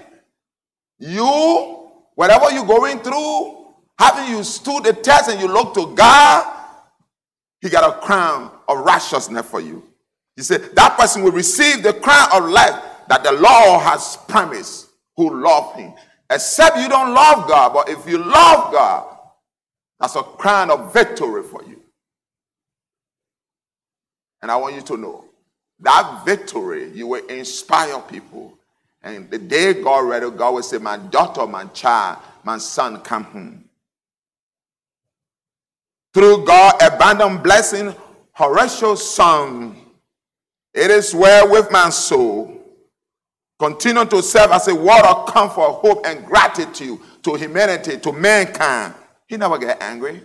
you, 0.99 1.89
whatever 2.15 2.51
you're 2.51 2.65
going 2.65 2.99
through, 2.99 3.64
Having 3.97 4.35
you 4.35 4.43
stood 4.43 4.83
the 4.83 4.93
test 4.93 5.29
and 5.29 5.39
you 5.39 5.47
look 5.47 5.73
to 5.75 5.93
God, 5.95 6.53
He 7.61 7.69
got 7.69 7.97
a 7.97 8.05
crown 8.05 8.51
of 8.67 8.79
righteousness 8.79 9.45
for 9.45 9.61
you. 9.61 9.83
He 10.35 10.43
said 10.43 10.75
that 10.75 10.97
person 10.97 11.23
will 11.23 11.31
receive 11.31 11.81
the 11.81 11.93
crown 11.93 12.27
of 12.33 12.49
life 12.49 12.75
that 13.07 13.23
the 13.23 13.31
Lord 13.31 13.81
has 13.83 14.17
promised 14.27 14.89
who 15.15 15.41
love 15.41 15.75
Him. 15.75 15.93
Except 16.29 16.77
you 16.77 16.89
don't 16.89 17.13
love 17.13 17.47
God, 17.47 17.73
but 17.73 17.89
if 17.89 18.07
you 18.07 18.17
love 18.17 18.71
God, 18.73 19.17
that's 19.99 20.15
a 20.15 20.23
crown 20.23 20.71
of 20.71 20.91
victory 20.91 21.43
for 21.43 21.63
you. 21.63 21.81
And 24.41 24.51
I 24.51 24.57
want 24.57 24.75
you 24.75 24.81
to 24.81 24.97
know 24.97 25.25
that 25.79 26.23
victory, 26.25 26.91
you 26.91 27.07
will 27.07 27.25
inspire 27.27 27.99
people. 28.01 28.57
And 29.01 29.29
the 29.29 29.37
day 29.37 29.81
God 29.81 29.99
ready, 29.99 30.29
God 30.31 30.53
will 30.53 30.63
say, 30.63 30.77
My 30.77 30.97
daughter, 30.97 31.45
my 31.45 31.65
child, 31.65 32.19
my 32.43 32.57
son, 32.57 32.99
come 33.01 33.23
home. 33.25 33.64
Through 36.15 36.45
God, 36.45 36.81
abundant 36.81 37.43
blessing, 37.43 37.93
Horatio 38.31 38.95
sung, 38.95 39.75
It 40.73 40.89
is 40.89 41.13
well 41.13 41.51
with 41.51 41.69
my 41.71 41.89
soul. 41.89 42.63
Continue 43.59 44.05
to 44.05 44.23
serve 44.23 44.51
as 44.51 44.69
a 44.69 44.75
word 44.75 45.03
of 45.03 45.25
comfort, 45.27 45.73
hope, 45.73 46.05
and 46.05 46.25
gratitude 46.25 46.99
to 47.21 47.35
humanity, 47.35 47.97
to 47.97 48.13
mankind. 48.13 48.93
He 49.27 49.35
never 49.35 49.57
get 49.57 49.81
angry. 49.81 50.21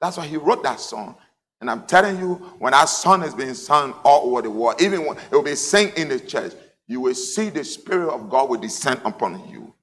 That's 0.00 0.16
why 0.16 0.28
he 0.28 0.36
wrote 0.36 0.62
that 0.62 0.78
song. 0.78 1.16
And 1.60 1.68
I'm 1.68 1.86
telling 1.88 2.20
you, 2.20 2.34
when 2.60 2.70
that 2.70 2.84
song 2.84 3.24
is 3.24 3.34
being 3.34 3.54
sung 3.54 3.94
all 4.04 4.30
over 4.30 4.42
the 4.42 4.50
world, 4.50 4.80
even 4.80 5.04
when 5.04 5.16
it 5.16 5.32
will 5.32 5.42
be 5.42 5.56
sung 5.56 5.88
in 5.96 6.08
the 6.08 6.20
church, 6.20 6.52
you 6.86 7.00
will 7.00 7.16
see 7.16 7.50
the 7.50 7.64
Spirit 7.64 8.14
of 8.14 8.30
God 8.30 8.48
will 8.48 8.60
descend 8.60 9.00
upon 9.04 9.48
you. 9.48 9.74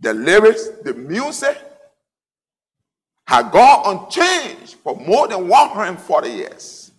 The 0.00 0.12
lyrics, 0.12 0.70
the 0.82 0.94
music, 0.94 1.56
had 3.28 3.50
gone 3.50 4.06
unchanged 4.06 4.76
for 4.76 4.96
more 4.96 5.28
than 5.28 5.46
140 5.48 6.30
years. 6.30 6.90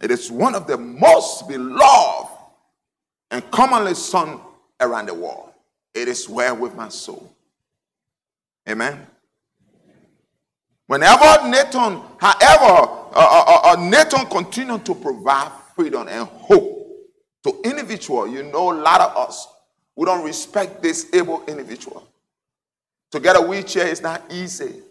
It 0.00 0.12
is 0.12 0.30
one 0.30 0.54
of 0.54 0.68
the 0.68 0.78
most 0.78 1.48
beloved 1.48 2.30
and 3.32 3.50
commonly 3.50 3.94
sung 3.94 4.40
around 4.78 5.06
the 5.06 5.14
world. 5.14 5.50
It 5.92 6.06
is 6.06 6.28
well 6.28 6.56
with 6.56 6.76
my 6.76 6.88
soul. 6.88 7.34
Amen. 8.68 9.04
Whenever 10.86 11.48
Nathan, 11.48 12.00
however, 12.18 12.88
uh, 13.12 13.16
uh, 13.16 13.44
uh, 13.44 13.60
uh 13.72 13.76
Nathan 13.90 14.26
continued 14.26 14.86
to 14.86 14.94
provide 14.94 15.50
freedom 15.74 16.06
and 16.06 16.28
hope 16.28 16.96
to 17.42 17.60
individual, 17.64 18.28
you 18.28 18.44
know, 18.44 18.70
a 18.70 18.78
lot 18.80 19.00
of 19.00 19.16
us, 19.16 19.48
we 19.96 20.04
don't 20.06 20.24
respect 20.24 20.80
this 20.80 21.12
able 21.12 21.44
individual. 21.46 22.06
To 23.16 23.22
get 23.22 23.34
a 23.34 23.40
wheelchair 23.40 23.86
is 23.86 24.02
not 24.02 24.30
easy. 24.30 24.82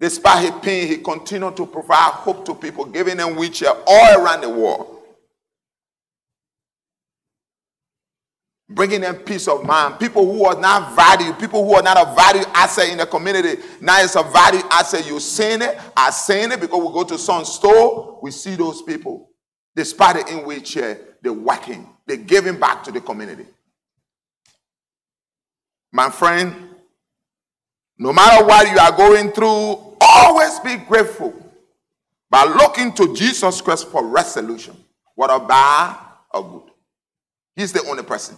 Despite 0.00 0.44
his 0.44 0.62
pain, 0.62 0.88
he 0.88 0.96
continued 0.96 1.58
to 1.58 1.66
provide 1.66 2.12
hope 2.12 2.46
to 2.46 2.54
people, 2.54 2.86
giving 2.86 3.18
them 3.18 3.36
wheelchair 3.36 3.74
all 3.86 4.24
around 4.24 4.40
the 4.40 4.48
world. 4.48 5.02
Bringing 8.66 9.02
them 9.02 9.16
peace 9.16 9.46
of 9.46 9.62
mind. 9.66 10.00
People 10.00 10.24
who 10.24 10.46
are 10.46 10.58
not 10.58 10.96
valued, 10.96 11.38
people 11.38 11.62
who 11.66 11.74
are 11.74 11.82
not 11.82 11.98
a 12.00 12.14
value 12.14 12.46
asset 12.54 12.88
in 12.88 12.96
the 12.96 13.04
community. 13.04 13.62
Now 13.82 14.00
it's 14.00 14.16
a 14.16 14.22
value 14.22 14.62
asset. 14.70 15.06
You're 15.06 15.20
seeing 15.20 15.60
it, 15.60 15.78
I 15.94 16.08
seen 16.12 16.50
it 16.50 16.62
because 16.62 16.80
we 16.80 16.94
go 16.94 17.04
to 17.04 17.18
some 17.18 17.44
store, 17.44 18.20
we 18.22 18.30
see 18.30 18.56
those 18.56 18.80
people. 18.80 19.28
Despite 19.76 20.26
the 20.26 20.32
in 20.32 20.46
wheelchair, 20.46 20.98
they're 21.20 21.30
working, 21.30 21.86
they're 22.06 22.16
giving 22.16 22.58
back 22.58 22.82
to 22.84 22.90
the 22.90 23.02
community. 23.02 23.44
My 25.94 26.10
friend, 26.10 26.70
no 27.96 28.12
matter 28.12 28.44
what 28.44 28.68
you 28.68 28.76
are 28.76 28.90
going 28.90 29.30
through, 29.30 29.96
always 30.00 30.58
be 30.58 30.74
grateful 30.74 31.32
by 32.28 32.42
looking 32.42 32.92
to 32.94 33.14
Jesus 33.14 33.60
Christ 33.60 33.86
for 33.92 34.04
resolution, 34.04 34.76
whether 35.14 35.38
bad 35.38 35.96
or 36.32 36.50
good. 36.50 36.72
He's 37.54 37.72
the 37.72 37.84
only 37.84 38.02
person. 38.02 38.36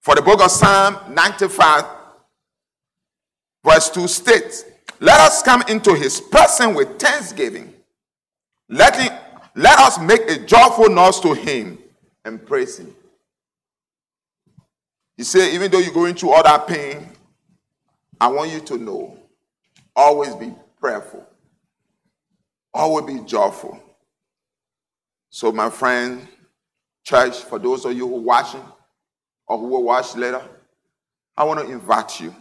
For 0.00 0.14
the 0.14 0.22
book 0.22 0.40
of 0.40 0.50
Psalm 0.50 0.96
95, 1.12 1.84
verse 3.62 3.90
2 3.90 4.08
states, 4.08 4.64
Let 5.00 5.20
us 5.20 5.42
come 5.42 5.62
into 5.68 5.92
his 5.94 6.18
presence 6.18 6.74
with 6.74 6.98
thanksgiving. 6.98 7.74
Let, 8.70 8.96
him, 8.96 9.12
let 9.54 9.78
us 9.80 10.00
make 10.00 10.30
a 10.30 10.46
joyful 10.46 10.88
noise 10.88 11.20
to 11.20 11.34
him 11.34 11.78
and 12.24 12.44
praise 12.46 12.78
him. 12.78 12.95
He 15.16 15.24
said, 15.24 15.54
even 15.54 15.70
though 15.70 15.78
you're 15.78 15.94
going 15.94 16.14
through 16.14 16.32
all 16.32 16.42
that 16.42 16.66
pain, 16.66 17.08
I 18.20 18.28
want 18.28 18.50
you 18.50 18.60
to 18.60 18.78
know 18.78 19.18
always 19.94 20.34
be 20.34 20.52
prayerful, 20.78 21.26
always 22.74 23.06
be 23.06 23.24
joyful. 23.24 23.82
So, 25.30 25.52
my 25.52 25.70
friend, 25.70 26.26
church, 27.04 27.40
for 27.40 27.58
those 27.58 27.84
of 27.84 27.96
you 27.96 28.06
who 28.06 28.16
are 28.16 28.20
watching 28.20 28.64
or 29.46 29.58
who 29.58 29.68
will 29.68 29.84
watch 29.84 30.14
later, 30.16 30.42
I 31.36 31.44
want 31.44 31.60
to 31.60 31.70
invite 31.70 32.20
you 32.20 32.34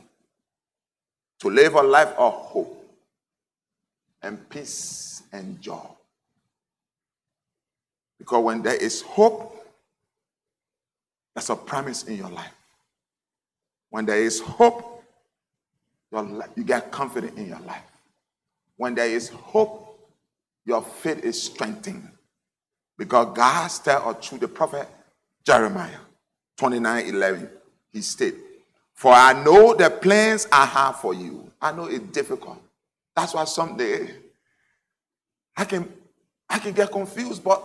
to 1.40 1.50
live 1.50 1.76
a 1.76 1.82
life 1.82 2.14
of 2.18 2.34
hope 2.34 2.86
and 4.22 4.50
peace 4.50 5.24
and 5.32 5.62
joy. 5.62 5.86
Because 8.18 8.44
when 8.44 8.62
there 8.62 8.76
is 8.76 9.02
hope, 9.02 9.52
that's 11.34 11.50
a 11.50 11.56
promise 11.56 12.04
in 12.04 12.16
your 12.16 12.30
life. 12.30 12.55
When 13.96 14.06
there 14.06 14.22
is 14.22 14.42
hope, 14.42 15.02
your, 16.12 16.46
you 16.58 16.66
get 16.66 16.92
confident 16.92 17.38
in 17.38 17.48
your 17.48 17.62
life. 17.62 17.90
When 18.76 18.94
there 18.94 19.08
is 19.08 19.30
hope, 19.30 19.98
your 20.66 20.82
faith 20.82 21.24
is 21.24 21.42
strengthened. 21.42 22.10
Because 22.98 23.34
God 23.34 23.68
said 23.70 24.00
through 24.22 24.40
the 24.40 24.50
prophet 24.50 24.90
Jeremiah 25.46 25.96
29 26.58 27.06
11, 27.06 27.50
he 27.94 28.02
said, 28.02 28.34
For 28.96 29.14
I 29.14 29.32
know 29.46 29.74
the 29.74 29.90
plans 29.90 30.46
I 30.52 30.66
have 30.66 31.00
for 31.00 31.14
you. 31.14 31.50
I 31.62 31.72
know 31.72 31.86
it's 31.86 32.04
difficult. 32.12 32.62
That's 33.16 33.34
why 33.34 33.46
someday 33.46 34.14
I 35.56 35.64
can 35.64 35.90
I 36.50 36.60
can 36.60 36.74
get 36.74 36.92
confused, 36.92 37.46
but 37.46 37.64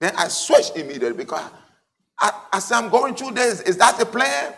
then 0.00 0.12
I 0.18 0.28
switch 0.28 0.72
immediately 0.76 1.16
because 1.16 1.50
I, 2.18 2.32
I 2.52 2.58
say 2.58 2.74
I'm 2.74 2.90
going 2.90 3.14
through 3.14 3.30
this. 3.30 3.62
Is 3.62 3.78
that 3.78 3.98
the 3.98 4.04
plan? 4.04 4.52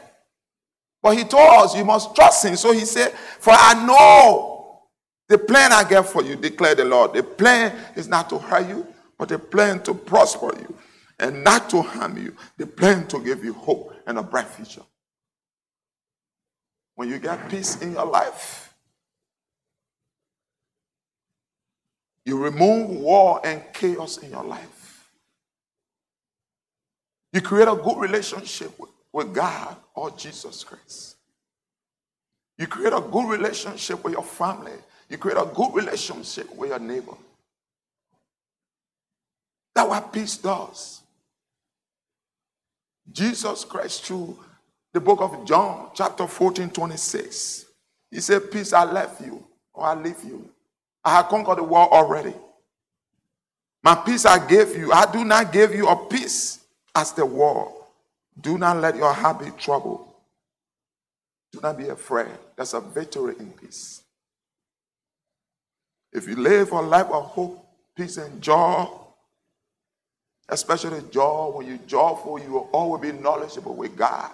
But 1.04 1.18
he 1.18 1.24
told 1.24 1.62
us 1.62 1.76
you 1.76 1.84
must 1.84 2.16
trust 2.16 2.46
him. 2.46 2.56
So 2.56 2.72
he 2.72 2.86
said, 2.86 3.12
For 3.12 3.52
I 3.54 3.74
know 3.86 4.84
the 5.28 5.36
plan 5.36 5.70
I 5.70 5.86
get 5.86 6.06
for 6.06 6.22
you, 6.22 6.34
declare 6.34 6.74
the 6.74 6.86
Lord. 6.86 7.12
The 7.12 7.22
plan 7.22 7.76
is 7.94 8.08
not 8.08 8.30
to 8.30 8.38
hurt 8.38 8.66
you, 8.66 8.86
but 9.18 9.28
the 9.28 9.38
plan 9.38 9.82
to 9.82 9.92
prosper 9.92 10.58
you 10.58 10.74
and 11.18 11.44
not 11.44 11.68
to 11.70 11.82
harm 11.82 12.16
you. 12.16 12.34
The 12.56 12.66
plan 12.66 13.06
to 13.08 13.22
give 13.22 13.44
you 13.44 13.52
hope 13.52 13.94
and 14.06 14.16
a 14.16 14.22
bright 14.22 14.46
future. 14.46 14.80
When 16.94 17.10
you 17.10 17.18
get 17.18 17.50
peace 17.50 17.82
in 17.82 17.92
your 17.92 18.06
life, 18.06 18.72
you 22.24 22.42
remove 22.42 22.88
war 22.88 23.42
and 23.44 23.62
chaos 23.74 24.16
in 24.16 24.30
your 24.30 24.44
life. 24.44 25.10
You 27.34 27.42
create 27.42 27.68
a 27.68 27.76
good 27.76 27.98
relationship 27.98 28.78
with 28.80 28.93
with 29.14 29.32
God 29.32 29.76
or 29.94 30.10
Jesus 30.10 30.64
Christ. 30.64 31.14
You 32.58 32.66
create 32.66 32.92
a 32.92 33.00
good 33.00 33.28
relationship 33.30 34.02
with 34.02 34.12
your 34.12 34.24
family. 34.24 34.72
You 35.08 35.18
create 35.18 35.38
a 35.38 35.48
good 35.54 35.72
relationship 35.72 36.52
with 36.56 36.70
your 36.70 36.80
neighbor. 36.80 37.14
That's 39.72 39.88
what 39.88 40.12
peace 40.12 40.36
does. 40.36 41.00
Jesus 43.12 43.64
Christ, 43.64 44.04
through 44.04 44.36
the 44.92 45.00
book 45.00 45.20
of 45.20 45.44
John, 45.44 45.90
chapter 45.94 46.26
14, 46.26 46.70
26, 46.70 47.66
he 48.10 48.20
said, 48.20 48.50
Peace 48.50 48.72
I 48.72 48.84
left 48.84 49.20
you, 49.20 49.44
or 49.72 49.86
I 49.86 49.94
leave 49.94 50.22
you. 50.24 50.48
I 51.04 51.16
have 51.16 51.28
conquered 51.28 51.58
the 51.58 51.62
world 51.62 51.90
already. 51.92 52.34
My 53.80 53.94
peace 53.94 54.24
I 54.24 54.44
gave 54.44 54.76
you. 54.76 54.90
I 54.90 55.10
do 55.12 55.24
not 55.24 55.52
give 55.52 55.72
you 55.72 55.86
a 55.86 55.96
peace 56.06 56.64
as 56.96 57.12
the 57.12 57.26
world. 57.26 57.83
Do 58.40 58.58
not 58.58 58.78
let 58.78 58.96
your 58.96 59.12
heart 59.12 59.40
be 59.40 59.50
troubled. 59.58 60.06
Do 61.52 61.60
not 61.62 61.78
be 61.78 61.88
afraid. 61.88 62.28
There's 62.56 62.74
a 62.74 62.80
victory 62.80 63.34
in 63.38 63.50
peace. 63.50 64.02
If 66.12 66.26
you 66.26 66.36
live 66.36 66.72
a 66.72 66.80
life 66.80 67.06
of 67.06 67.24
hope, 67.26 67.66
peace, 67.96 68.16
and 68.16 68.40
joy, 68.40 68.86
especially 70.48 71.00
joy, 71.10 71.52
when 71.54 71.66
you're 71.66 71.78
joyful, 71.86 72.38
you 72.38 72.52
will 72.52 72.68
always 72.72 73.02
be 73.02 73.18
knowledgeable 73.18 73.74
with 73.74 73.96
God. 73.96 74.30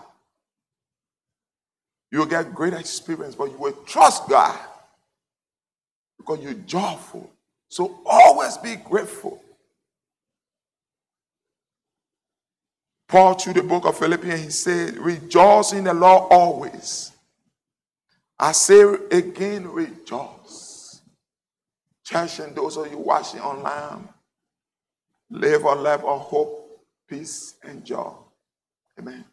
You'll 2.10 2.26
get 2.26 2.54
great 2.54 2.74
experience, 2.74 3.34
but 3.34 3.50
you 3.50 3.58
will 3.58 3.72
trust 3.86 4.28
God 4.28 4.58
because 6.18 6.40
you're 6.40 6.54
joyful. 6.54 7.30
So 7.68 8.00
always 8.04 8.56
be 8.58 8.76
grateful. 8.76 9.42
Paul, 13.10 13.34
through 13.34 13.54
the 13.54 13.64
book 13.64 13.86
of 13.86 13.98
Philippians, 13.98 14.40
he 14.40 14.50
said, 14.50 14.96
Rejoice 14.98 15.72
in 15.72 15.82
the 15.82 15.92
Lord 15.92 16.28
always. 16.30 17.10
I 18.38 18.52
say 18.52 18.82
again, 19.10 19.66
rejoice. 19.66 21.00
Church 22.04 22.38
and 22.38 22.54
those 22.54 22.76
of 22.76 22.88
you 22.88 22.98
watching 22.98 23.40
online, 23.40 24.08
live 25.28 25.64
a 25.64 25.74
life 25.74 26.04
of 26.04 26.20
hope, 26.20 26.84
peace, 27.08 27.56
and 27.64 27.84
joy. 27.84 28.12
Amen. 28.96 29.24